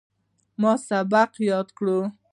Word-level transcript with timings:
ما 0.61 0.71
سبق 0.87 1.31
یاد 1.49 1.67
کړ. 1.77 1.85